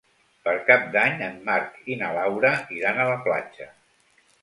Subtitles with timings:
[0.45, 3.73] Per Cap d'Any en Marc i na Laura iran a la platja.